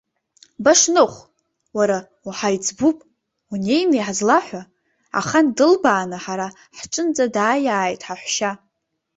Башныхә, 0.63 1.19
уара 1.77 1.97
уҳаиҵбуп, 2.27 2.97
унеины 3.51 3.95
иҳазлаҳәа, 3.97 4.61
ахан 5.19 5.47
дылбааны 5.57 6.17
ҳара 6.23 6.47
ҳҿынӡа 6.77 7.25
дааиааит 7.35 8.01
ҳаҳәшьа. 8.07 8.51